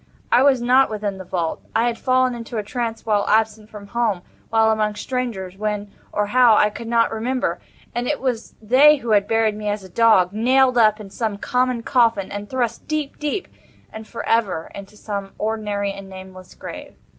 I 0.31 0.41
was 0.41 0.63
not 0.63 0.89
within 0.89 1.19
the 1.19 1.23
vault. 1.23 1.61
I 1.75 1.85
had 1.85 1.95
fallen 1.95 2.33
into 2.33 2.57
a 2.57 2.63
trance 2.63 3.05
while 3.05 3.23
absent 3.27 3.69
from 3.69 3.89
home—while 3.89 4.71
among 4.71 4.95
strangers—when, 4.95 5.91
or 6.11 6.25
how, 6.25 6.55
I 6.55 6.71
could 6.71 6.87
not 6.87 7.11
remember—and 7.13 8.07
it 8.07 8.19
was 8.19 8.55
they 8.59 8.95
who 8.95 9.11
had 9.11 9.27
buried 9.27 9.55
me 9.55 9.69
as 9.69 9.83
a 9.83 9.89
dog—nailed 9.89 10.79
up 10.79 10.99
in 10.99 11.11
some 11.11 11.37
common 11.37 11.83
coffin—and 11.83 12.49
thrust 12.49 12.87
deep, 12.87 13.19
deep, 13.19 13.47
and 13.93 14.07
for 14.07 14.27
ever, 14.27 14.71
into 14.73 14.97
some 14.97 15.33
ordinary 15.37 15.91
and 15.93 16.09
nameless 16.09 16.55
grave. 16.55 16.95